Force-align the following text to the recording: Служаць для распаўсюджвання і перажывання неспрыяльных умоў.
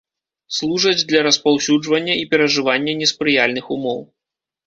Служаць 0.59 1.05
для 1.11 1.19
распаўсюджвання 1.27 2.15
і 2.21 2.25
перажывання 2.33 2.93
неспрыяльных 3.01 3.65
умоў. 3.79 4.01